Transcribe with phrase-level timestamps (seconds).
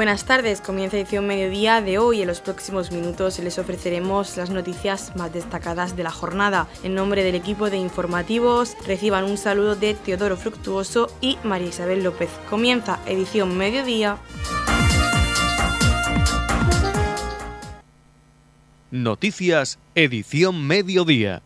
[0.00, 2.22] Buenas tardes, comienza edición mediodía de hoy.
[2.22, 6.66] En los próximos minutos les ofreceremos las noticias más destacadas de la jornada.
[6.82, 12.02] En nombre del equipo de informativos, reciban un saludo de Teodoro Fructuoso y María Isabel
[12.02, 12.30] López.
[12.48, 14.16] Comienza edición mediodía.
[18.90, 21.42] Noticias, edición mediodía.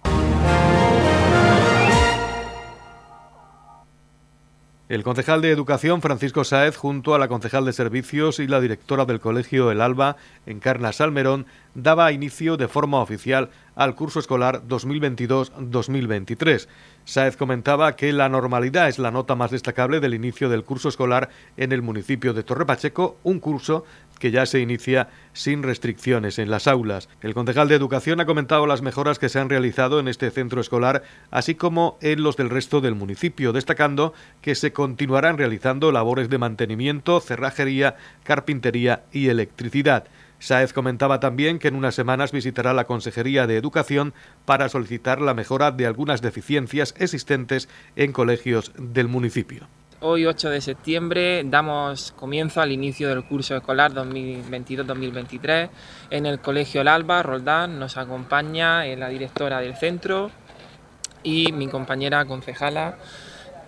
[4.95, 9.05] El concejal de Educación, Francisco Sáez, junto a la concejal de Servicios y la directora
[9.05, 10.15] del Colegio El Alba,
[10.47, 16.69] Encarna Salmerón, daba inicio de forma oficial al curso escolar 2022-2023.
[17.05, 21.29] Sáez comentaba que la normalidad es la nota más destacable del inicio del curso escolar
[21.57, 23.85] en el municipio de Torre Pacheco, un curso
[24.19, 27.09] que ya se inicia sin restricciones en las aulas.
[27.21, 30.61] El concejal de Educación ha comentado las mejoras que se han realizado en este centro
[30.61, 36.31] escolar, así como en los del resto del municipio, destacando que se continuarán realizando labores
[36.31, 40.05] de mantenimiento, cerrajería, carpintería y electricidad.
[40.39, 44.13] Sáez comentaba también que en unas semanas visitará la Consejería de Educación
[44.45, 49.67] para solicitar la mejora de algunas deficiencias existentes en colegios del municipio.
[50.07, 55.71] Hoy 8 de septiembre damos comienzo al inicio del curso escolar 2022-2023
[56.11, 57.79] en el Colegio El Alba, Roldán.
[57.79, 60.31] Nos acompaña eh, la directora del centro
[61.23, 62.99] y mi compañera concejala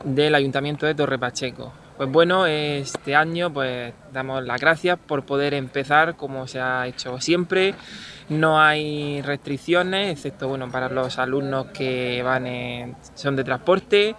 [0.05, 1.73] del Ayuntamiento de Torre Pacheco.
[1.97, 7.19] Pues bueno, este año pues damos las gracias por poder empezar como se ha hecho
[7.19, 7.75] siempre.
[8.29, 14.15] No hay restricciones, excepto bueno para los alumnos que van son de transporte.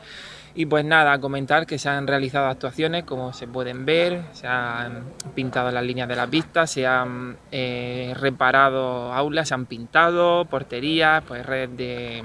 [0.58, 5.04] Y pues nada, comentar que se han realizado actuaciones como se pueden ver, se han
[5.36, 11.24] pintado las líneas de las pistas, se han eh, reparado aulas, se han pintado porterías,
[11.28, 12.24] pues red de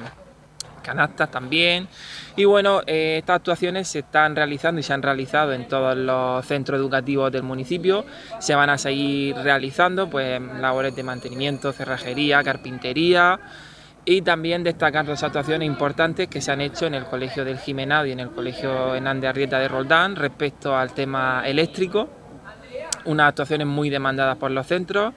[0.83, 1.89] canastas también.
[2.35, 6.47] Y bueno, eh, estas actuaciones se están realizando y se han realizado en todos los
[6.47, 8.07] centros educativos del municipio.
[8.41, 13.39] Se van a seguir realizando pues labores de mantenimiento, cerrajería, carpintería
[14.05, 18.07] y también destacar dos actuaciones importantes que se han hecho en el Colegio del Jimenado
[18.07, 22.09] y en el Colegio Hernández Arrieta de Roldán respecto al tema eléctrico,
[23.05, 25.15] unas actuaciones muy demandadas por los centros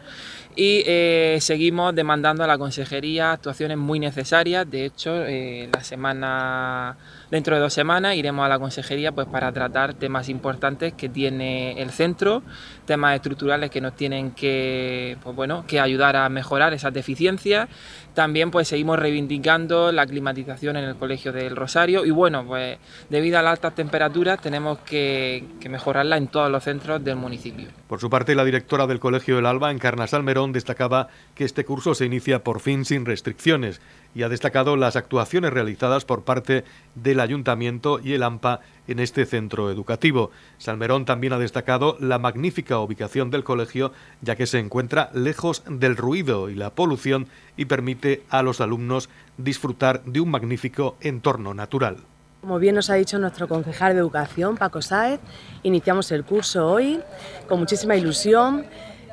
[0.56, 4.70] y eh, seguimos demandando a la consejería actuaciones muy necesarias.
[4.70, 6.98] De hecho, eh, la semana,
[7.30, 11.82] dentro de dos semanas iremos a la consejería pues, para tratar temas importantes que tiene
[11.82, 12.42] el centro,
[12.86, 17.68] temas estructurales que nos tienen que, pues, bueno, que ayudar a mejorar esas deficiencias
[18.16, 22.80] también pues seguimos reivindicando la climatización en el Colegio del Rosario y bueno, pues
[23.10, 27.68] debido a las altas temperaturas tenemos que, mejorarla en todos los centros del municipio.
[27.88, 31.96] Por su parte, la directora del Colegio del Alba, Encarna Salmerón, destacaba que este curso
[31.96, 33.82] se inicia por fin sin restricciones
[34.14, 36.64] y ha destacado las actuaciones realizadas por parte
[36.96, 40.32] del Ayuntamiento y el AMPA en este centro educativo.
[40.58, 43.92] Salmerón también ha destacado la magnífica ubicación del colegio,
[44.22, 47.28] ya que se encuentra lejos del ruido y la polución
[47.58, 51.98] y permite a los alumnos disfrutar de un magnífico entorno natural.
[52.46, 55.20] Como bien nos ha dicho nuestro concejal de Educación, Paco Sáez,
[55.64, 57.02] iniciamos el curso hoy
[57.48, 58.66] con muchísima ilusión.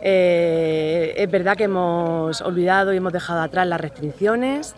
[0.05, 4.75] Eh, es verdad que hemos olvidado y hemos dejado atrás las restricciones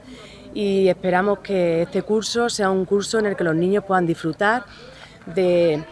[0.52, 4.64] y esperamos que este curso sea un curso en el que los niños puedan disfrutar
[5.34, 5.82] de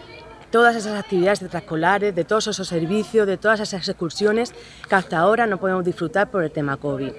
[0.51, 4.53] todas esas actividades extraescolares, de todos esos servicios, de todas esas excursiones
[4.87, 7.13] que hasta ahora no podemos disfrutar por el tema COVID.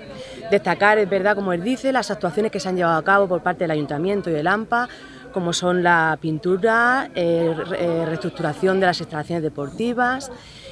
[0.52, 3.42] Destacar, es verdad, como él dice, las actuaciones que se han llevado a cabo por
[3.42, 4.88] parte del Ayuntamiento y del AMPA,
[5.34, 10.32] como son la pintura, eh, eh, reestructuración de las instalaciones deportivas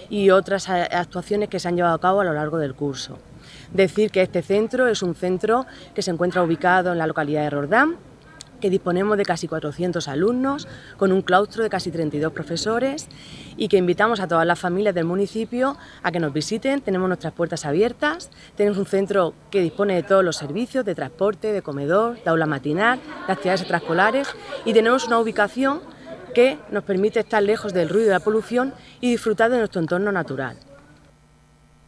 [0.09, 3.17] y otras actuaciones que se han llevado a cabo a lo largo del curso.
[3.73, 7.49] Decir que este centro es un centro que se encuentra ubicado en la localidad de
[7.49, 7.95] Rordán,
[8.61, 10.67] que disponemos de casi 400 alumnos,
[10.97, 13.07] con un claustro de casi 32 profesores
[13.57, 16.81] y que invitamos a todas las familias del municipio a que nos visiten.
[16.81, 21.51] Tenemos nuestras puertas abiertas, tenemos un centro que dispone de todos los servicios, de transporte,
[21.51, 24.29] de comedor, de aula matinal, de actividades extraescolares
[24.63, 25.81] y tenemos una ubicación
[26.33, 29.81] que nos permite estar lejos del ruido y de la polución y disfrutar de nuestro
[29.81, 30.57] entorno natural.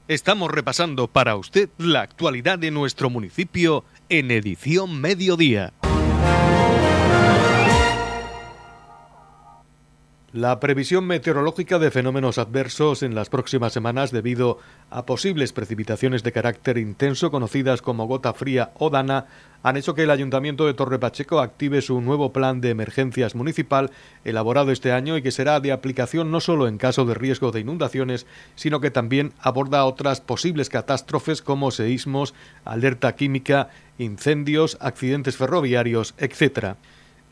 [0.08, 5.72] Estamos repasando para usted la actualidad de nuestro municipio en edición mediodía.
[10.34, 14.58] La previsión meteorológica de fenómenos adversos en las próximas semanas debido
[14.90, 19.28] a posibles precipitaciones de carácter intenso conocidas como gota fría o dana
[19.62, 23.92] han hecho que el Ayuntamiento de Torre Pacheco active su nuevo plan de emergencias municipal
[24.26, 27.60] elaborado este año y que será de aplicación no solo en caso de riesgo de
[27.60, 28.26] inundaciones,
[28.56, 32.34] sino que también aborda otras posibles catástrofes como seísmos,
[32.66, 33.70] alerta química,
[34.00, 36.76] incendios, accidentes ferroviarios, etc.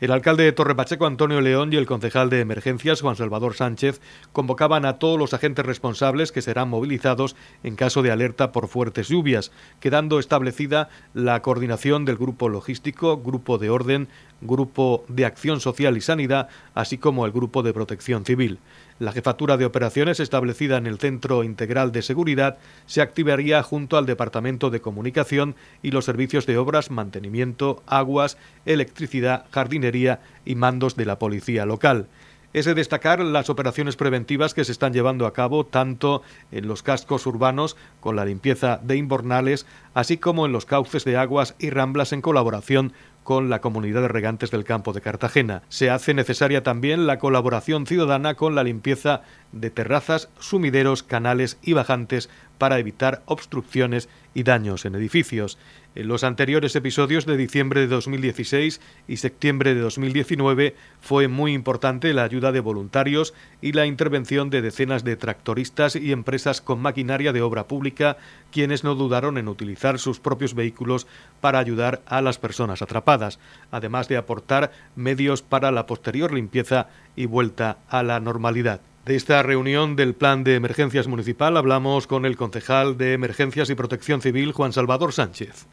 [0.02, 4.00] El alcalde de Torre Pacheco, Antonio León, y el concejal de emergencias, Juan Salvador Sánchez,
[4.32, 9.06] convocaban a todos los agentes responsables que serán movilizados en caso de alerta por fuertes
[9.06, 14.08] lluvias, quedando establecida la coordinación del grupo logístico, grupo de orden,
[14.40, 18.58] grupo de acción social y sanidad, así como el grupo de protección civil.
[19.02, 24.06] La jefatura de operaciones establecida en el Centro Integral de Seguridad se activaría junto al
[24.06, 31.06] Departamento de Comunicación y los servicios de obras, mantenimiento, aguas, electricidad, jardinería y mandos de
[31.06, 32.06] la policía local
[32.52, 36.82] es de destacar las operaciones preventivas que se están llevando a cabo tanto en los
[36.82, 41.70] cascos urbanos con la limpieza de inbornales, así como en los cauces de aguas y
[41.70, 45.62] ramblas en colaboración con la comunidad de regantes del campo de Cartagena.
[45.68, 49.22] Se hace necesaria también la colaboración ciudadana con la limpieza
[49.52, 52.28] de terrazas, sumideros, canales y bajantes
[52.62, 55.58] para evitar obstrucciones y daños en edificios.
[55.96, 62.14] En los anteriores episodios de diciembre de 2016 y septiembre de 2019 fue muy importante
[62.14, 67.32] la ayuda de voluntarios y la intervención de decenas de tractoristas y empresas con maquinaria
[67.32, 68.16] de obra pública,
[68.52, 71.08] quienes no dudaron en utilizar sus propios vehículos
[71.40, 73.40] para ayudar a las personas atrapadas,
[73.72, 76.86] además de aportar medios para la posterior limpieza
[77.16, 78.80] y vuelta a la normalidad.
[79.04, 83.74] De esta reunión del Plan de Emergencias Municipal hablamos con el concejal de Emergencias y
[83.74, 85.66] Protección Civil, Juan Salvador Sánchez.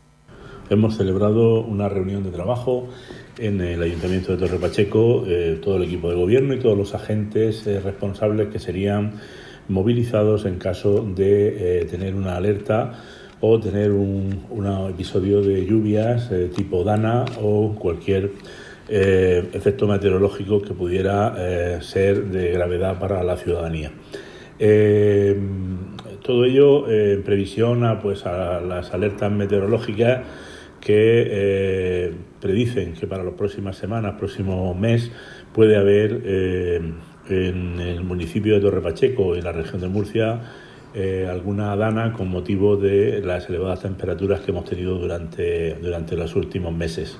[0.71, 2.89] Hemos celebrado una reunión de trabajo
[3.37, 6.95] en el Ayuntamiento de Torre Pacheco, eh, todo el equipo de gobierno y todos los
[6.95, 9.19] agentes eh, responsables que serían
[9.67, 12.99] movilizados en caso de eh, tener una alerta
[13.41, 14.39] o tener un,
[14.89, 18.31] episodio de lluvias tipo Dana o cualquier
[18.89, 23.91] efecto meteorológico que pudiera ser de gravedad para la ciudadanía.
[26.23, 30.21] todo ello en previsión a, pues, a las alertas meteorológicas
[30.79, 35.11] que eh, predicen que para las próximas semanas, próximo mes,
[35.53, 36.81] puede haber eh,
[37.29, 40.41] en el municipio de Torre Pacheco y en la región de Murcia
[40.93, 46.35] eh, alguna dana con motivo de las elevadas temperaturas que hemos tenido durante, durante los
[46.35, 47.17] últimos meses.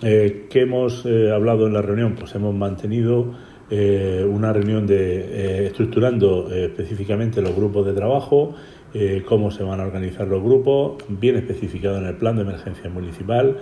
[0.00, 2.14] ¿Qué hemos hablado en la reunión?
[2.18, 3.34] Pues hemos mantenido
[3.70, 8.56] una reunión de estructurando específicamente los grupos de trabajo
[8.92, 12.90] eh, cómo se van a organizar los grupos, bien especificado en el plan de emergencia
[12.90, 13.58] municipal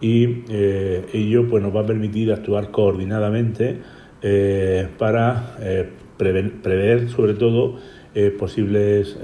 [0.00, 3.76] y eh, ello pues, nos va a permitir actuar coordinadamente
[4.22, 5.56] eh, para
[6.16, 7.76] prever sobre todo
[8.38, 9.16] posibles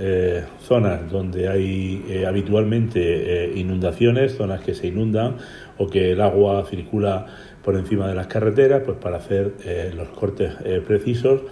[0.66, 5.36] zonas donde hay habitualmente inundaciones, zonas que se inundan
[5.76, 7.26] o que el agua circula
[7.62, 9.52] por encima de las carreteras, pues para hacer
[9.94, 10.54] los cortes
[10.86, 11.42] precisos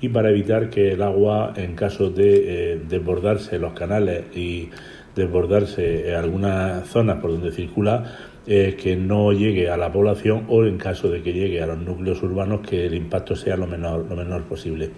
[0.00, 4.70] y para evitar que el agua, en caso de eh, desbordarse los canales y
[5.14, 8.04] desbordarse algunas zonas por donde circula,
[8.46, 11.78] eh, que no llegue a la población o en caso de que llegue a los
[11.78, 14.90] núcleos urbanos, que el impacto sea lo menor, lo menor posible.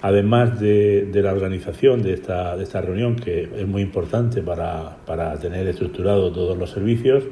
[0.00, 4.96] Además de, la organización de esta, de esta reunión, que es muy importante para,
[5.40, 7.24] tener estructurado todos los servicios,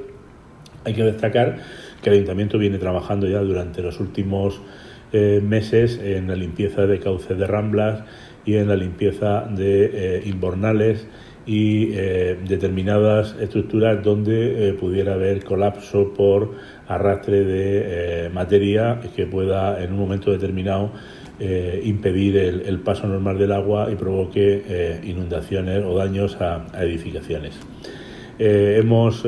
[0.85, 1.59] hay que destacar
[2.03, 4.61] que el Ayuntamiento viene trabajando ya durante los últimos
[5.13, 8.03] eh, meses en la limpieza de cauces de ramblas
[8.45, 11.07] y en la limpieza de eh, inbornales
[11.47, 16.55] y eh, determinadas estructuras donde pudiera haber colapso por
[16.89, 20.91] arrastre de materia que pueda en un momento determinado
[21.39, 27.59] impedir el, paso normal del agua y provoque inundaciones o daños a, a edificaciones.
[28.39, 29.25] hemos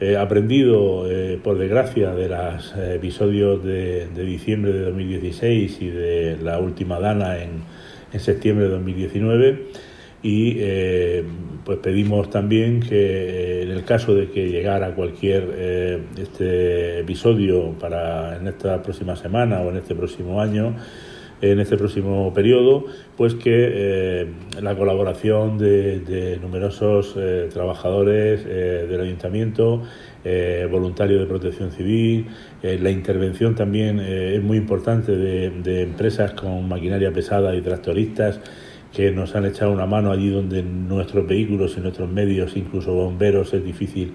[0.00, 6.36] He aprendido, eh, por desgracia, de los eh, episodios de, diciembre de 2016 y de
[6.42, 7.62] la última dana en,
[8.18, 9.66] septiembre de 2019
[10.22, 11.24] y eh,
[11.64, 18.46] pues pedimos también que en el caso de que llegara cualquier este episodio para en
[18.46, 20.76] esta próxima semana o en este próximo año
[21.50, 22.86] en este próximo periodo,
[23.18, 24.26] pues que eh,
[24.62, 29.82] la colaboración de, numerosos eh, trabajadores eh, del ayuntamiento,
[30.70, 32.28] voluntarios de protección civil,
[32.62, 38.40] la intervención también es muy importante de, empresas con maquinaria pesada y tractoristas
[38.90, 43.52] que nos han echado una mano allí donde nuestros vehículos y nuestros medios, incluso bomberos,
[43.52, 44.14] es difícil,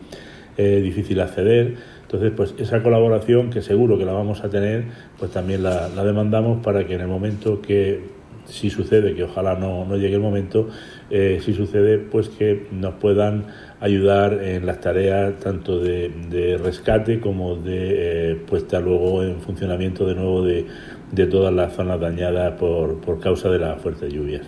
[0.60, 1.76] difícil acceder
[2.10, 4.86] entonces, pues esa colaboración que seguro que la vamos a tener,
[5.20, 8.02] pues también la, demandamos para que en el momento que
[8.46, 10.70] si sucede, que ojalá no, llegue el momento,
[11.12, 13.46] eh, si sucede, pues que nos puedan
[13.80, 20.16] ayudar en las tareas tanto de, rescate como de eh, puesta luego en funcionamiento de
[20.16, 20.66] nuevo de,
[21.30, 24.48] todas las zonas dañadas por, por causa de las fuertes lluvias.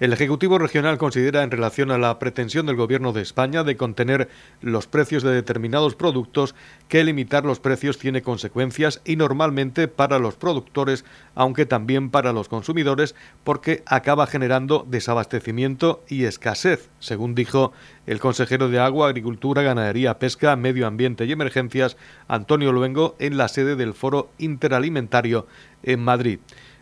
[0.00, 4.30] El Ejecutivo Regional considera en relación a la pretensión del Gobierno de España de contener
[4.62, 6.54] los precios de determinados productos
[6.88, 11.04] que limitar los precios tiene consecuencias y normalmente para los productores,
[11.34, 13.14] aunque también para los consumidores,
[13.44, 17.74] porque acaba generando desabastecimiento y escasez, según dijo
[18.06, 23.48] el consejero de Agua, Agricultura, Ganadería, Pesca, Medio Ambiente y Emergencias, Antonio Luengo, en la
[23.48, 25.46] sede del Foro Interalimentario
[25.82, 26.38] en Madrid.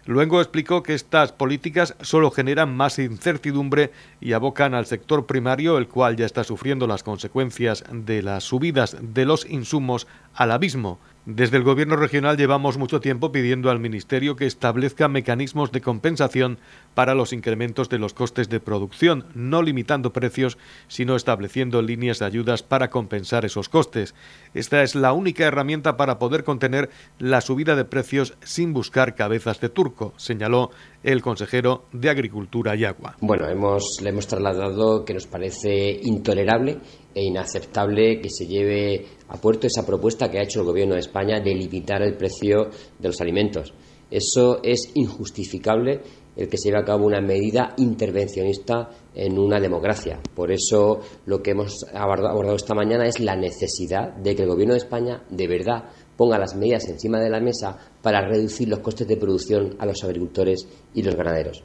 [0.08, 5.86] Luego explicó que estas políticas solo generan más incertidumbre y abocan al sector primario, el
[5.86, 10.98] cual ya está sufriendo las consecuencias de las subidas de los insumos al abismo.
[11.30, 16.56] Desde el Gobierno regional llevamos mucho tiempo pidiendo al Ministerio que establezca mecanismos de compensación
[16.94, 20.56] para los incrementos de los costes de producción, no limitando precios,
[20.86, 24.14] sino estableciendo líneas de ayudas para compensar esos costes.
[24.54, 29.60] Esta es la única herramienta para poder contener la subida de precios sin buscar cabezas
[29.60, 30.70] de turco, señaló
[31.02, 33.16] el consejero de Agricultura y Agua.
[33.20, 36.78] Bueno, hemos, le hemos trasladado que nos parece intolerable
[37.18, 41.00] e inaceptable que se lleve a puerto esa propuesta que ha hecho el Gobierno de
[41.00, 43.74] España de limitar el precio de los alimentos.
[44.08, 46.00] Eso es injustificable
[46.36, 50.20] el que se lleve a cabo una medida intervencionista en una democracia.
[50.32, 54.74] Por eso lo que hemos abordado esta mañana es la necesidad de que el Gobierno
[54.74, 59.08] de España de verdad ponga las medidas encima de la mesa para reducir los costes
[59.08, 61.64] de producción a los agricultores y los ganaderos.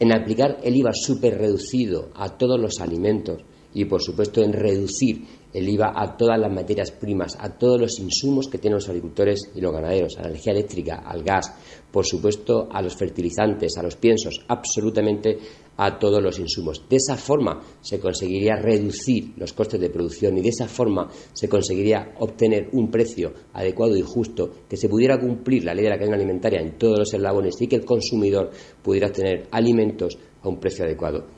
[0.00, 3.44] En aplicar el IVA súper reducido a todos los alimentos
[3.78, 8.00] y, por supuesto, en reducir el IVA a todas las materias primas, a todos los
[8.00, 11.54] insumos que tienen los agricultores y los ganaderos, a la energía eléctrica, al gas,
[11.92, 15.38] por supuesto, a los fertilizantes, a los piensos, absolutamente
[15.76, 16.82] a todos los insumos.
[16.88, 21.48] De esa forma se conseguiría reducir los costes de producción y de esa forma se
[21.48, 25.98] conseguiría obtener un precio adecuado y justo que se pudiera cumplir la ley de la
[25.98, 28.50] cadena alimentaria en todos los eslabones y que el consumidor
[28.82, 31.37] pudiera obtener alimentos a un precio adecuado.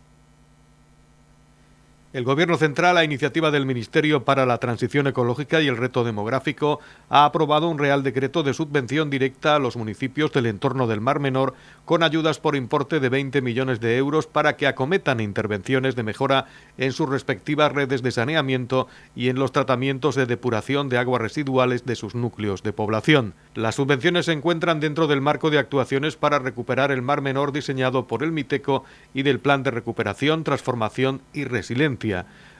[2.13, 6.81] El Gobierno Central, a iniciativa del Ministerio para la Transición Ecológica y el Reto Demográfico,
[7.07, 11.21] ha aprobado un Real Decreto de subvención directa a los municipios del entorno del Mar
[11.21, 11.53] Menor
[11.85, 16.47] con ayudas por importe de 20 millones de euros para que acometan intervenciones de mejora
[16.77, 21.85] en sus respectivas redes de saneamiento y en los tratamientos de depuración de aguas residuales
[21.85, 23.35] de sus núcleos de población.
[23.55, 28.05] Las subvenciones se encuentran dentro del marco de actuaciones para recuperar el Mar Menor diseñado
[28.05, 32.00] por el MITECO y del Plan de Recuperación, Transformación y Resiliencia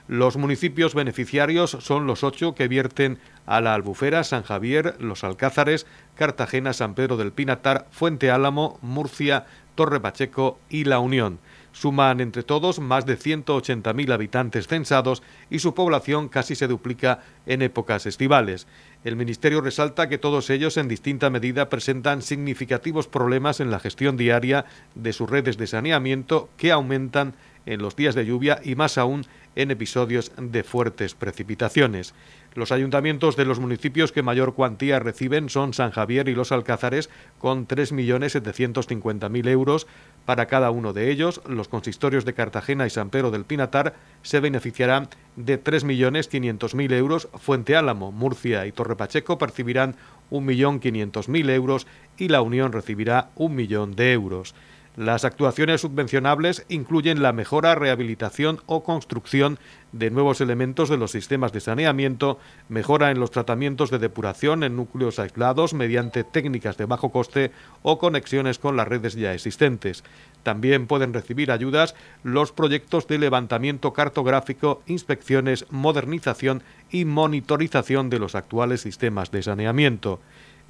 [0.08, 5.86] los municipios beneficiarios son los ocho que vierten a la Albufera, San Javier, Los Alcázares,
[6.16, 11.38] Cartagena, San Pedro del Pinatar, Fuente Álamo, Murcia, Torre Pacheco y La Unión.
[11.72, 17.62] Suman entre todos más de 180.000 habitantes censados y su población casi se duplica en
[17.62, 18.66] épocas estivales.
[19.04, 24.18] El Ministerio resalta que todos ellos en distinta medida presentan significativos problemas en la gestión
[24.18, 27.34] diaria de sus redes de saneamiento que aumentan
[27.66, 32.14] en los días de lluvia y más aún en episodios de fuertes precipitaciones.
[32.54, 37.08] Los ayuntamientos de los municipios que mayor cuantía reciben son San Javier y Los Alcázares,
[37.38, 39.86] con 3.750.000 euros
[40.26, 41.40] para cada uno de ellos.
[41.48, 47.28] Los consistorios de Cartagena y San Pedro del Pinatar se beneficiarán de 3.500.000 euros.
[47.40, 49.96] Fuente Álamo, Murcia y Torre Pacheco percibirán
[50.30, 51.86] 1.500.000 euros
[52.18, 54.54] y la Unión recibirá un millón de euros.
[54.96, 59.58] Las actuaciones subvencionables incluyen la mejora, rehabilitación o construcción
[59.92, 64.76] de nuevos elementos de los sistemas de saneamiento, mejora en los tratamientos de depuración en
[64.76, 70.04] núcleos aislados mediante técnicas de bajo coste o conexiones con las redes ya existentes.
[70.42, 78.34] También pueden recibir ayudas los proyectos de levantamiento cartográfico, inspecciones, modernización y monitorización de los
[78.34, 80.20] actuales sistemas de saneamiento.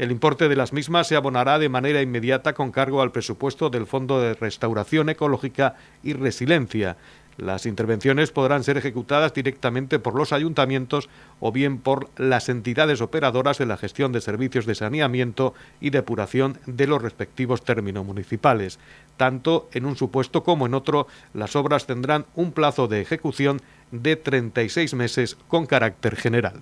[0.02, 3.86] El importe de las mismas se abonará de manera inmediata con cargo al presupuesto del
[3.86, 6.96] Fondo de Restauración Ecológica y Resiliencia.
[7.36, 13.58] Las intervenciones podrán ser ejecutadas directamente por los ayuntamientos o bien por las entidades operadoras
[13.58, 18.80] de la gestión de servicios de saneamiento y depuración de los respectivos términos municipales.
[19.16, 23.60] Tanto en un supuesto como en otro, las obras tendrán un plazo de ejecución
[23.92, 26.60] de 36 meses con carácter general.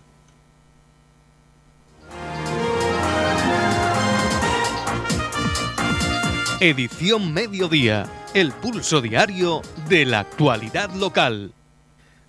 [6.62, 11.54] Edición Mediodía el pulso diario de la actualidad local.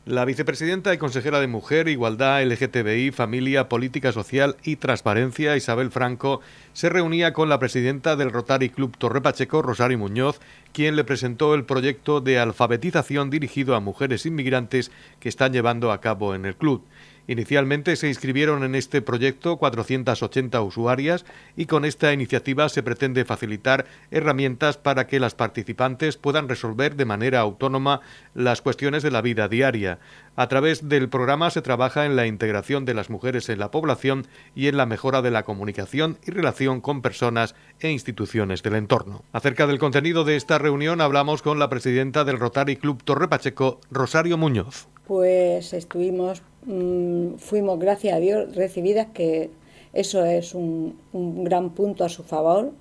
[0.06, 6.40] La vicepresidenta y consejera de Mujer, Igualdad, LGTBI, Familia, Política Social y Transparencia, Isabel Franco,
[6.72, 10.40] se reunía con la presidenta del Rotary Club Torre Pacheco, Rosario Muñoz,
[10.72, 16.00] quien le presentó el proyecto de alfabetización dirigido a mujeres inmigrantes que están llevando a
[16.00, 16.84] cabo en el club.
[17.28, 21.26] Inicialmente se inscribieron en este proyecto 480 usuarias
[21.56, 27.06] y con esta iniciativa se pretende facilitar herramientas para que las participantes puedan resolver de
[27.06, 28.02] manera autónoma
[28.34, 30.00] las cuestiones de la vida diaria.
[30.36, 34.28] A través del programa se trabaja en la integración de las mujeres en la población
[34.56, 39.24] y en la mejora de la comunicación y relación con personas e instituciones del entorno.
[39.34, 43.80] Acerca del contenido de esta reunión hablamos con la presidenta del Rotary Club Torre Pacheco,
[43.92, 44.88] Rosario Muñoz.
[45.06, 49.50] Pues estuvimos Mm, fuimos, gracias a Dios, recibidas, que
[49.94, 50.96] eso es un,
[51.44, 52.72] gran punto a su favor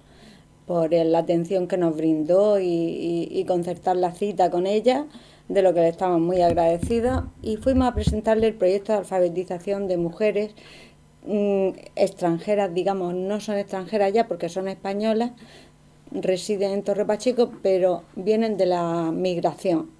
[0.66, 5.06] por la atención que nos brindó y, concertar la cita con ella,
[5.49, 7.25] de lo que le estamos muy agradecidas.
[7.42, 10.52] Y fuimos a presentarle el proyecto de alfabetización de mujeres
[11.26, 15.32] mm, extranjeras, digamos, no son extranjeras ya porque son españolas,
[16.12, 20.00] residen en Torre Pacheco, pero vienen de la migración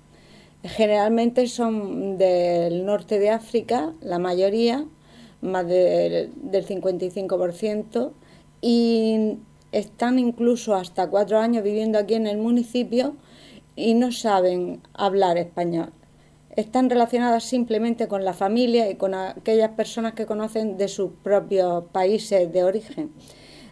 [0.62, 4.85] Generalmente son del norte de África, la mayoría,
[5.40, 6.31] más del
[6.67, 8.11] 55%,
[8.61, 9.38] y
[9.73, 13.14] están incluso hasta cuatro años viviendo aquí en el municipio
[13.75, 15.90] y no saben hablar español.
[16.57, 21.85] Están relacionadas simplemente con la familia y con aquellas personas que conocen de sus propios
[21.93, 23.11] países de origen.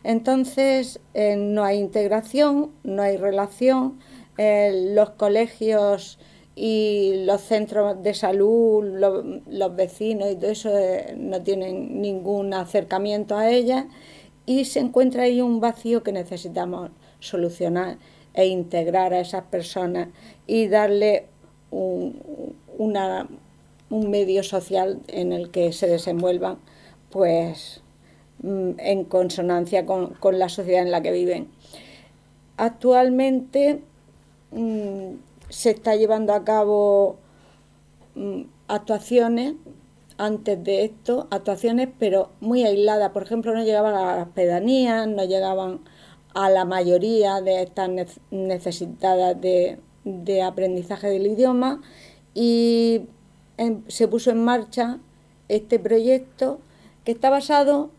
[0.04, 3.98] Entonces, eh, no hay integración, no hay relación,
[4.38, 6.18] eh, los colegios
[6.60, 13.36] y los centros de salud, los, vecinos y todo eso eh, no tienen ningún acercamiento
[13.36, 13.86] a ella
[14.44, 16.90] y se encuentra ahí un vacío que necesitamos
[17.20, 17.98] solucionar
[18.34, 20.08] e integrar a esas personas
[20.48, 21.26] y darle
[21.70, 22.20] un,
[22.76, 23.28] una,
[23.88, 26.56] un medio social en el que se desenvuelvan
[27.10, 27.82] pues
[28.42, 31.46] mm, en consonancia con, con la sociedad en la que viven.
[32.56, 33.78] Actualmente
[34.50, 37.16] mm, se está llevando a cabo
[38.14, 39.54] mm, actuaciones
[40.18, 43.12] antes de esto, actuaciones pero muy aisladas.
[43.12, 45.80] Por ejemplo, no llegaban a las pedanías, no llegaban
[46.34, 47.90] a la mayoría de estas
[48.30, 49.78] necesitadas de,
[50.42, 51.82] aprendizaje del idioma
[52.34, 53.02] y
[53.88, 54.98] se puso en marcha
[55.48, 56.60] este proyecto
[57.04, 57.90] que está basado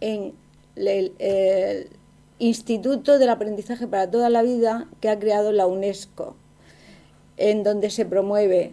[0.00, 0.34] en
[0.76, 1.88] el
[2.38, 6.36] Instituto del Aprendizaje para toda la Vida que ha creado la UNESCO
[7.40, 8.72] en donde se promueve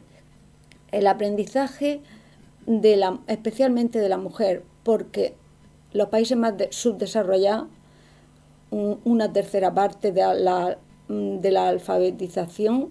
[0.91, 2.01] el aprendizaje
[2.65, 5.33] de la, especialmente de la mujer, porque
[5.93, 7.67] los países más subdesarrollados,
[8.69, 10.77] una tercera parte de la,
[11.07, 12.89] de la alfabetización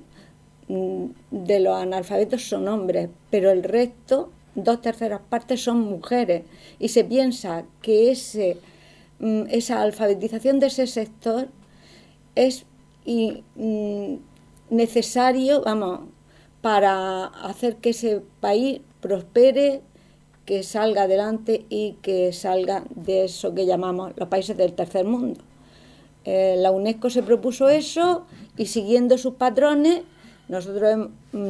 [0.68, 6.44] mm, de los analfabetos son hombres, pero el resto, dos terceras partes, son mujeres.
[6.78, 8.56] Y se piensa que ese,
[9.18, 11.48] mm, esa alfabetización de ese sector
[12.34, 12.64] es
[13.04, 14.14] mm,
[14.70, 16.00] necesario, vamos,
[16.60, 19.82] para hacer que ese país prospere,
[20.44, 25.40] que salga adelante y que salga de eso que llamamos los países del tercer mundo.
[26.24, 28.26] Eh, la UNESCO se propuso eso
[28.56, 30.02] y siguiendo sus patrones,
[30.48, 31.08] nosotros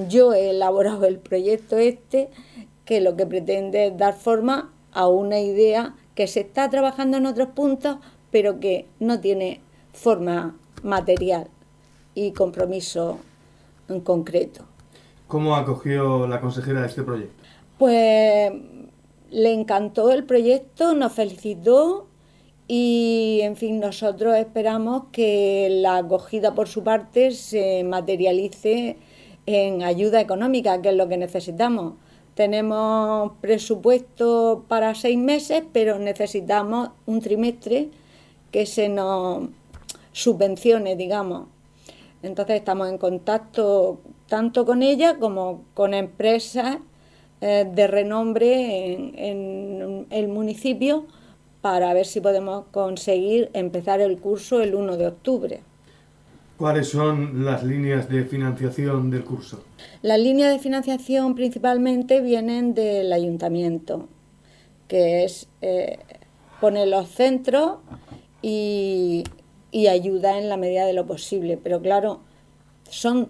[0.08, 2.28] yo he elaborado el proyecto este
[2.84, 7.26] que lo que pretende es dar forma a una idea que se está trabajando en
[7.26, 7.98] otros puntos,
[8.30, 9.60] pero que no tiene
[9.92, 11.48] forma material
[12.16, 13.18] y compromiso
[13.88, 14.64] en concreto.
[15.28, 17.44] ¿Cómo acogió la consejera este proyecto?
[17.78, 18.52] Pues
[19.30, 22.06] le encantó el proyecto, nos felicitó
[22.66, 28.96] y, en fin, nosotros esperamos que la acogida por su parte se materialice
[29.44, 31.94] en ayuda económica, que es lo que necesitamos.
[32.34, 37.90] Tenemos presupuesto para seis meses, pero necesitamos un trimestre
[38.50, 39.48] que se nos
[40.12, 41.48] subvencione, digamos.
[42.26, 46.78] Entonces estamos en contacto tanto con ella como con empresas
[47.40, 51.06] eh, de renombre en, el municipio
[51.60, 55.60] para ver si podemos conseguir empezar el curso el 1 de octubre.
[56.58, 59.62] ¿Cuáles son las líneas de financiación del curso?
[60.02, 64.08] Las líneas de financiación principalmente vienen del ayuntamiento,
[64.88, 65.98] que es eh,
[66.60, 67.78] poner los centros
[68.40, 69.24] y,
[69.72, 71.58] ayuda en la medida de lo posible.
[71.62, 72.20] Pero claro,
[72.88, 73.28] son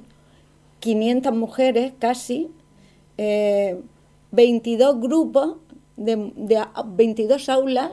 [0.81, 2.49] 500 mujeres casi,
[3.17, 5.57] 22 eh, grupos
[5.97, 6.33] de,
[6.87, 7.93] 22 aulas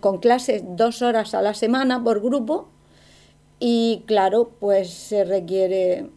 [0.00, 2.68] con clases dos horas a la semana por grupo
[3.58, 6.10] y claro, pues se requiere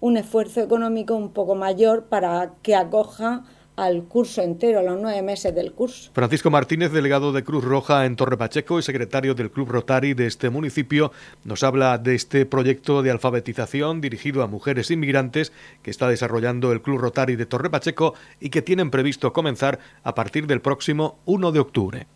[0.00, 3.44] un esfuerzo económico un poco mayor para que acoja
[3.80, 6.10] al curso entero, los nueve meses del curso.
[6.12, 10.26] Francisco Martínez, delegado de Cruz Roja en Torre Pacheco y secretario del Club Rotary de
[10.26, 11.12] este municipio,
[11.44, 16.82] nos habla de este proyecto de alfabetización dirigido a mujeres inmigrantes que está desarrollando el
[16.82, 21.50] Club Rotary de Torre Pacheco y que tienen previsto comenzar a partir del próximo 1
[21.50, 22.06] de octubre.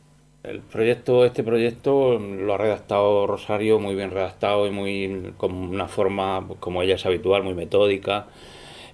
[0.42, 5.88] El proyecto, este proyecto lo ha redactado Rosario, muy bien redactado y muy con una
[5.88, 8.26] forma, como ella es habitual, muy metódica.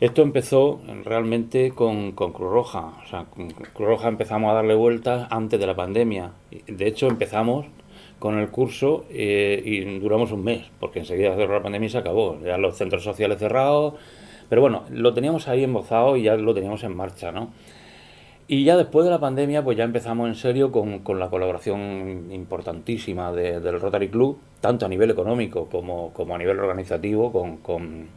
[0.01, 2.95] Esto empezó realmente con, Cruz Roja.
[3.05, 6.33] O sea, con Cruz Roja empezamos a darle vueltas antes de la pandemia.
[6.67, 7.67] De hecho, empezamos
[8.19, 11.99] con el curso eh, y duramos un mes, porque enseguida cerró la pandemia y se
[11.99, 12.39] acabó.
[12.43, 13.95] Ya los centros sociales cerrados.
[14.49, 17.51] Pero bueno, lo teníamos ahí embozado y ya lo teníamos en marcha, ¿no?
[18.49, 23.33] Y ya después de la pandemia, pues ya empezamos en serio con, la colaboración importantísima
[23.33, 28.09] del Rotary Club, tanto a nivel económico como, a nivel organizativo, con, con,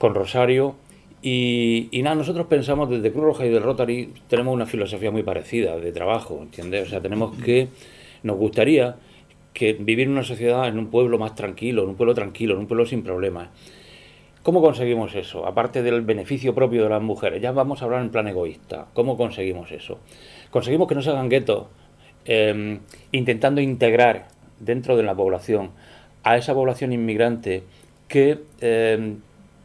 [0.00, 0.76] Rosario.
[1.22, 5.76] Y, nada, nosotros pensamos desde Cruz Roja y del Rotary, tenemos una filosofía muy parecida
[5.76, 6.86] de trabajo, ¿entiendes?
[6.86, 7.68] O sea, tenemos que,
[8.22, 8.96] nos gustaría
[9.52, 12.60] que vivir en una sociedad, en un pueblo más tranquilo, en un pueblo tranquilo, en
[12.60, 13.48] un pueblo sin problemas.
[14.42, 15.44] ¿Cómo conseguimos eso?
[15.44, 18.86] Aparte del beneficio propio de las mujeres, ya vamos a hablar en plan egoísta.
[18.92, 19.98] ¿Cómo conseguimos eso?
[20.50, 21.66] Conseguimos que no se hagan guetos,
[22.24, 22.78] em,
[23.10, 24.28] intentando integrar
[24.60, 25.70] dentro de la población
[26.22, 27.64] a esa población inmigrante
[28.06, 29.16] que, em,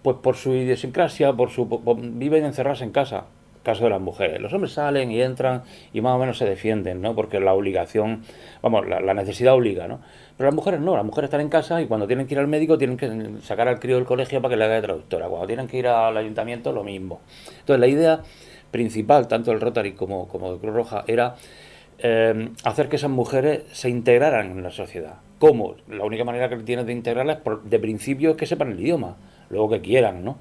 [0.02, 1.68] pues por su idiosincrasia, por su
[2.16, 3.26] viven encerradas en casa,
[3.64, 4.42] caso de las mujeres.
[4.42, 7.16] Los hombres salen y entran y más o menos se defienden, ¿no?
[7.16, 8.24] Porque la obligación,
[8.62, 10.00] vamos, la, la necesidad obliga, ¿no?
[10.38, 12.48] Pero las mujeres no, las mujeres están en casa y cuando tienen que ir al
[12.48, 15.28] médico tienen que sacar al crío del colegio para que le haga de traductora.
[15.28, 17.22] Cuando tienen que ir al ayuntamiento, lo mismo.
[17.60, 18.22] Entonces, la idea
[18.72, 21.36] principal, tanto del Rotary como, como de Cruz Roja, era
[22.00, 25.16] eh, hacer que esas mujeres se integraran en la sociedad.
[25.38, 25.76] ¿Cómo?
[25.88, 29.18] La única manera que tienes de integrarlas de principio es que sepan el idioma,
[29.52, 30.38] luego que quieran, ¿no?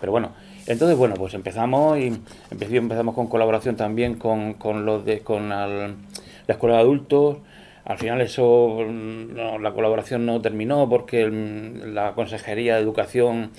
[0.00, 0.32] Pero bueno,
[0.66, 5.94] entonces, bueno, pues empezamos y empezamos con colaboración también con, con los de, con la
[6.46, 7.38] escuela de adultos,
[7.88, 13.50] al final eso, mm, la colaboración no terminó porque la Consejería de Educación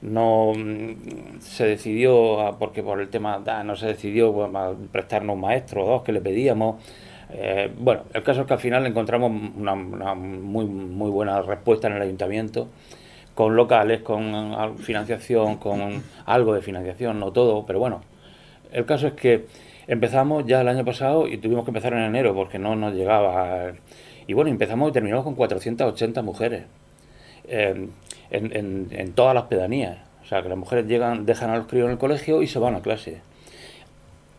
[0.00, 4.50] no mm, se decidió, porque por el tema no se decidió
[4.90, 6.82] prestarnos un maestro o dos que le pedíamos.
[7.30, 11.94] Eh, bueno, el caso es que al final encontramos una, muy, muy buena respuesta en
[11.94, 12.68] el ayuntamiento,
[13.34, 18.02] con locales, con financiación, con algo de financiación, no todo, pero bueno,
[18.72, 19.46] el caso es que
[19.86, 23.72] Empezamos ya el año pasado y tuvimos que empezar en enero porque no nos llegaba.
[24.26, 26.64] Y bueno, empezamos y terminamos con 480 mujeres
[27.46, 27.90] em,
[28.30, 29.98] en, todas las pedanías.
[30.22, 32.58] O sea, que las mujeres llegan, dejan a los críos en el colegio y se
[32.58, 33.20] van a clase.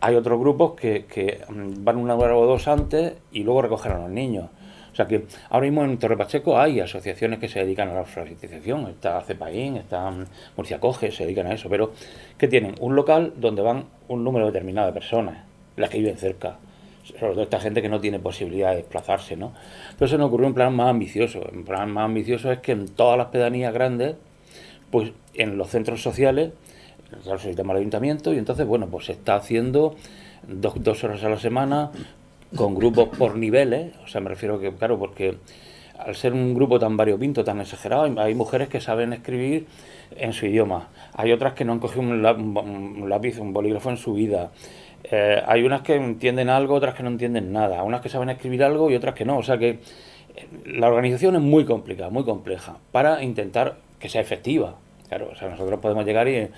[0.01, 3.91] Hay otros grupos que, que mm, van una hora o dos antes y luego recogen
[3.91, 4.49] a los niños.
[4.95, 7.99] O sea que ahora mismo en Torre Pacheco hay asociaciones que se dedican a la
[7.99, 8.88] alfabetización.
[8.88, 10.10] Está CEPAIN, está
[10.55, 11.67] Murcia Coge, se dedican a eso.
[11.67, 11.91] Pero
[12.38, 15.43] que tienen un local donde van un número determinado de personas,
[15.75, 16.55] las que viven cerca.
[17.03, 19.51] Sobre todo esta gente que no tiene posibilidad de desplazarse, ¿no?
[19.91, 21.41] Entonces se nos ocurrió un plan más ambicioso.
[21.51, 24.15] Un plan más ambicioso es que en todas las pedanías grandes,
[24.91, 26.53] pues en los centros sociales,
[27.25, 29.97] claro, se llama ayuntamiento, y entonces, bueno, pues se está haciendo
[30.47, 31.91] dos horas a la semana,
[32.56, 35.36] con grupos por niveles, o sea, me refiero que, claro, porque
[35.98, 39.68] al ser un grupo tan variopinto, tan exagerado, hay mujeres que saben escribir
[40.18, 42.22] en su idioma, hay otras que no han cogido un
[43.10, 44.52] lápiz, un bolígrafo en su vida,
[45.04, 48.63] eh, hay unas que entienden algo, otras que no entienden nada, unas que saben escribir
[48.63, 49.80] algo y otras que no, o sea que eh,
[50.65, 54.76] la organización es muy complicada, muy compleja, para intentar que sea efectiva.
[55.08, 56.50] Claro, o sea, nosotros podemos llegar y,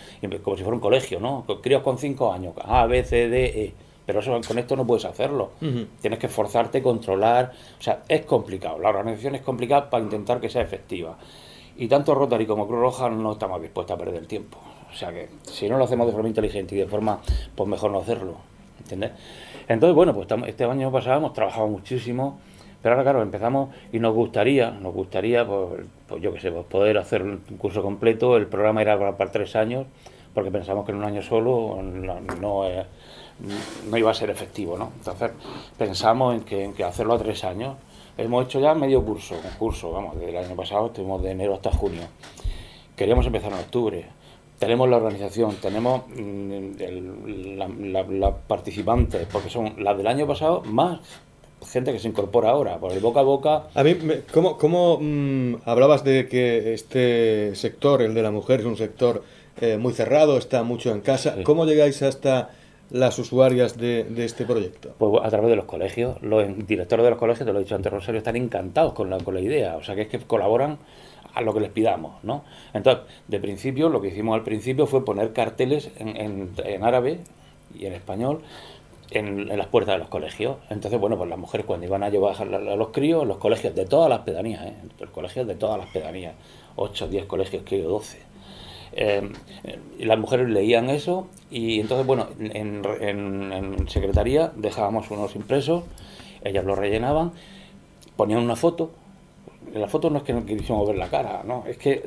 [0.41, 1.45] como si fuera un colegio, ¿no?
[1.61, 3.73] Críos con cinco años, A, B, C, D, E
[4.07, 5.51] pero eso con esto no puedes hacerlo.
[5.99, 8.79] Tienes que esforzarte, controlar, o sea, es complicado.
[8.79, 11.17] La organización es complicada para intentar que sea efectiva.
[11.75, 14.59] Y tanto Rotary como Cruz Roja no estamos dispuestos a perder el tiempo.
[14.89, 17.19] O sea que si no lo hacemos de forma inteligente y de forma,
[17.53, 18.35] pues mejor no hacerlo.
[18.79, 19.11] ¿Entiendes?
[19.67, 22.39] Entonces, bueno, pues este año pasado hemos trabajado muchísimo,
[22.81, 26.65] pero ahora, claro, empezamos y nos gustaría, nos gustaría, pues, pues yo qué sé, pues
[26.67, 28.37] poder hacer un curso completo.
[28.37, 29.85] El programa era para, tres años,
[30.33, 32.85] porque pensamos que en un año solo no, no es
[33.89, 34.91] no iba a ser efectivo, ¿no?
[34.97, 35.31] Entonces
[35.77, 37.75] pensamos en que, en que hacerlo a tres años.
[38.17, 41.53] Hemos hecho ya medio curso, un curso, vamos, desde el año pasado estuvimos de enero
[41.53, 42.01] hasta junio.
[42.95, 44.05] Queríamos empezar en octubre.
[44.57, 50.99] Tenemos la organización, tenemos mm, las participantes, porque son las del año pasado más
[51.65, 53.63] gente que se incorpora ahora, por el boca a boca.
[53.73, 53.95] A mí,
[54.33, 59.23] ¿cómo, cómo mm, hablabas de que este sector, el de la mujer, es un sector
[59.59, 61.35] eh, muy cerrado, está mucho en casa?
[61.43, 62.51] ¿Cómo llegáis hasta
[62.89, 64.93] las usuarias de, este proyecto?
[64.97, 66.21] Pues a través de los colegios.
[66.21, 69.17] Los directores de los colegios, te lo he dicho antes, Rosario, están encantados con la,
[69.19, 69.75] con la idea.
[69.77, 70.77] O sea, que es que colaboran
[71.33, 72.43] a lo que les pidamos, ¿no?
[72.73, 77.19] Entonces, de principio, lo que hicimos al principio fue poner carteles en, en árabe
[77.77, 78.41] y en español
[79.11, 80.57] en, las puertas de los colegios.
[80.69, 83.85] Entonces, bueno, pues las mujeres cuando iban a llevar a los críos, los colegios de
[83.85, 84.73] todas las pedanías, ¿eh?
[84.99, 86.35] los colegios de todas las pedanías,
[86.75, 88.19] 8, 10 colegios, creo, 12.
[88.99, 89.29] Eh,
[89.99, 95.83] y las mujeres leían eso y entonces, bueno, en, en, secretaría dejábamos unos impresos,
[96.43, 97.31] ellas lo rellenaban,
[98.15, 98.89] ponían una foto,
[99.73, 102.01] la foto no es que no quisiéramos ver la cara, no, es que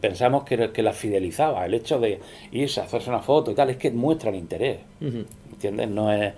[0.00, 2.18] pensamos que, que la fidelizaba, el hecho de
[2.50, 4.78] irse a hacerse una foto y tal, es que muestran interés.
[5.00, 5.88] ¿entiendes?
[5.90, 6.32] No es...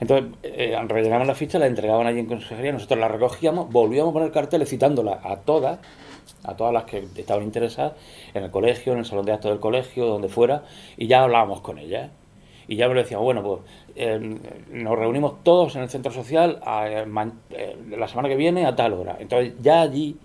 [0.00, 4.14] Entonces, eh, rellenaban la ficha, la entregaban allí en consejería, nosotros la recogíamos, volvíamos a
[4.14, 5.78] poner carteles citándola a todas,
[6.44, 7.94] a todas las que estaban interesadas,
[8.34, 10.62] en el colegio, en el salón de actos del colegio, donde fuera,
[10.96, 12.10] y ya hablábamos con ellas.
[12.66, 13.60] Y ya me lo decíamos, bueno, pues
[13.96, 14.38] eh,
[14.70, 17.04] nos reunimos todos en el centro social eh,
[17.90, 19.16] la semana que viene a tal hora.
[19.20, 20.16] Entonces, ya allí,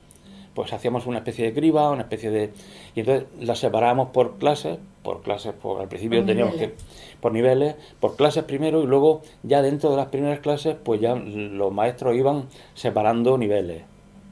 [0.54, 2.52] pues hacíamos una especie de criba, una especie de...
[2.96, 6.74] Y entonces las separábamos por clases, por clases, por al principio teníamos que
[7.20, 11.16] por niveles, por clases primero y luego ya dentro de las primeras clases pues ya
[11.16, 13.84] los maestros iban separando niveles.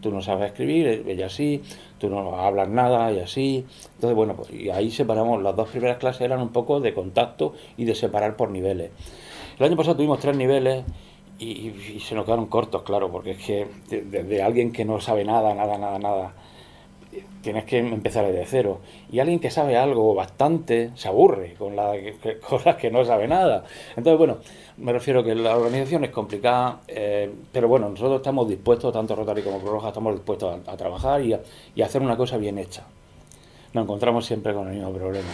[0.08, 1.62] Tú no sabes escribir, ella sí,
[1.98, 3.66] tú no hablas nada, y así.
[3.96, 7.56] Entonces, bueno, pues y ahí separamos, las dos primeras clases eran un poco de contacto
[7.76, 8.92] y de separar por niveles.
[9.60, 10.86] El año pasado tuvimos tres niveles
[11.40, 15.54] y, se nos quedaron cortos, claro, porque es que desde alguien que no sabe nada,
[15.54, 16.34] nada, nada, nada,
[17.42, 18.80] tienes que empezar desde cero.
[19.12, 21.98] Y alguien que sabe algo bastante se aburre con las
[22.48, 23.64] cosas que no sabe nada.
[23.96, 24.38] Entonces, bueno,
[24.78, 29.42] me refiero que la organización es complicada, eh, pero bueno, nosotros estamos dispuestos, tanto Rotary
[29.42, 31.36] como Cruz estamos dispuestos a, trabajar y
[31.76, 32.84] y a hacer una cosa bien hecha.
[33.74, 35.30] Nos encontramos siempre con el mismo problema.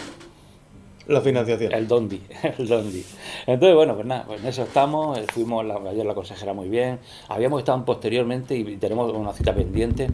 [1.07, 1.73] La financiación.
[1.73, 2.21] El Dondi,
[2.57, 3.03] el Dondi.
[3.45, 6.69] Entonces, bueno, pues nada, pues en eso estamos, eh, fuimos la, ayer la consejera muy
[6.69, 10.07] bien, habíamos estado posteriormente y tenemos una cita pendiente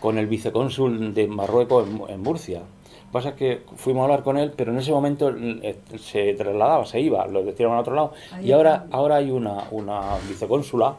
[0.00, 2.58] con el vicecónsul de Marruecos en, Murcia.
[2.58, 5.76] Lo que pasa es que fuimos a hablar con él, pero en ese momento eh,
[5.98, 8.12] se trasladaba, se iba, lo destinaban a otro lado.
[8.42, 10.96] y ahora, ahora hay una, una vicecónsula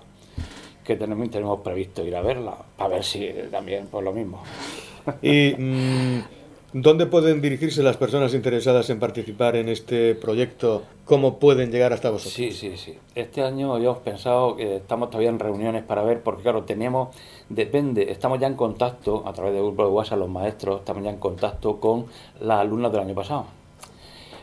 [0.83, 4.41] que tenemos, tenemos previsto ir a verla, para ver si también pues lo mismo.
[5.21, 6.23] Y mm,
[6.77, 10.83] ¿Dónde pueden dirigirse las personas interesadas en participar en este proyecto?
[11.05, 12.33] ¿Cómo pueden llegar hasta vosotros?
[12.33, 12.97] Sí, sí, sí.
[13.15, 17.15] Este año habíamos pensado que estamos todavía en reuniones para ver, porque claro, tenemos,
[17.47, 21.11] depende, estamos ya en contacto a través del grupo de WhatsApp, los maestros, estamos ya
[21.11, 22.07] en contacto con
[22.41, 23.45] las alumnas del año pasado.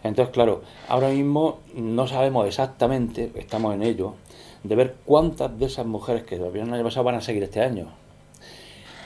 [0.02, 4.14] Entonces, claro, ahora mismo no sabemos exactamente, estamos en ello,
[4.62, 7.60] de ver cuántas de esas mujeres que todavía el año pasado van a seguir este
[7.60, 7.88] año.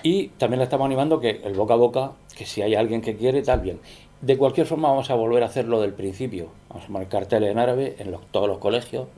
[0.05, 3.17] Y también le estamos animando que el boca a boca, que si hay alguien que
[3.17, 3.81] quiere, tal bien.
[4.21, 6.49] De cualquier forma vamos a volver a hacerlo del principio.
[6.69, 9.09] Vamos a poner carteles en árabe en todos los colegios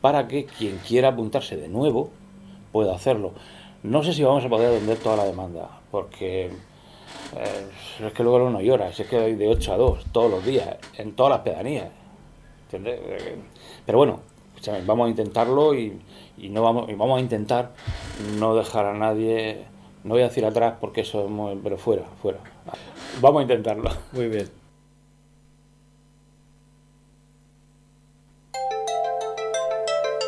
[0.00, 2.10] para que quien quiera apuntarse de nuevo
[2.72, 3.32] pueda hacerlo.
[3.82, 7.66] No sé si vamos a poder vender toda la demanda, porque eh,
[8.04, 10.76] es que luego no llora, es que hay de 8 a 2 todos los días,
[10.98, 11.88] en todas las pedanías.
[12.64, 13.00] ¿entiendes?
[13.06, 13.36] Eh,
[13.84, 14.20] pero bueno,
[14.86, 16.00] vamos a intentarlo y,
[16.38, 17.72] no vamos, y vamos a intentar
[18.38, 19.64] no dejar a nadie
[20.04, 21.58] no voy a decir atrás porque eso es muy...
[21.62, 22.38] pero fuera, fuera.
[23.20, 23.90] Vamos a intentarlo.
[24.12, 24.48] Muy bien.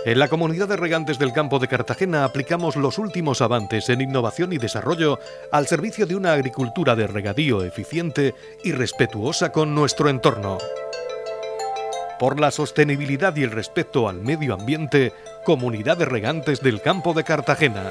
[0.06, 4.52] En la comunidad de regantes del campo de Cartagena aplicamos los últimos avances en innovación
[4.52, 5.18] y desarrollo
[5.50, 10.58] al servicio de una agricultura de regadío eficiente y respetuosa con nuestro entorno.
[12.20, 15.12] Por la sostenibilidad y el respeto al medio ambiente,
[15.44, 17.90] Comunidad de Regantes del Campo de Cartagena.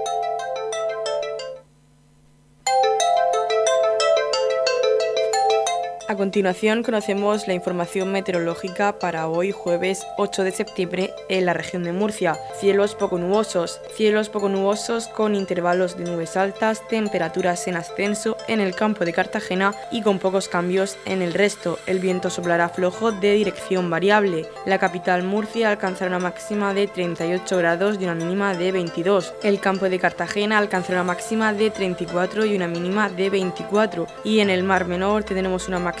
[6.11, 11.83] A continuación conocemos la información meteorológica para hoy jueves 8 de septiembre en la región
[11.83, 12.37] de Murcia.
[12.59, 18.59] Cielos poco nubosos, cielos poco nubosos con intervalos de nubes altas, temperaturas en ascenso en
[18.59, 21.79] el campo de Cartagena y con pocos cambios en el resto.
[21.87, 24.49] El viento soplará flojo de dirección variable.
[24.65, 29.33] La capital Murcia alcanzará una máxima de 38 grados y una mínima de 22.
[29.43, 34.07] El campo de Cartagena alcanzará una máxima de 34 y una mínima de 24.
[34.25, 36.00] Y en el Mar Menor tendremos una máxima